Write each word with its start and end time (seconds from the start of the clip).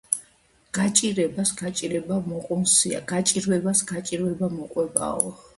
გაჭირებას 0.77 1.51
გაჭირება 1.59 2.17
მოჸუნსია."გაჭირვებას 2.29 3.79
გაჭირვება 3.93 4.47
მოჰყვებაო." 4.59 5.33